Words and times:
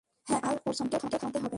হ্যাঁ, 0.27 0.41
আর 0.43 0.55
ওরসনকেও 0.65 0.99
থামাতে 1.13 1.37
হবে। 1.37 1.49